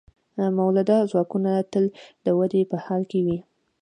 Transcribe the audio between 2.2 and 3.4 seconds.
د ودې په حال کې وي.